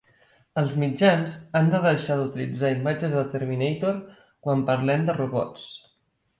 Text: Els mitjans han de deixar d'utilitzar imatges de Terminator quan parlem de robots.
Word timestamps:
Els 0.61 0.71
mitjans 0.83 1.35
han 1.59 1.69
de 1.73 1.81
deixar 1.83 2.17
d'utilitzar 2.21 2.73
imatges 2.77 3.15
de 3.19 3.23
Terminator 3.37 4.03
quan 4.17 4.67
parlem 4.73 5.09
de 5.11 5.21
robots. 5.23 5.73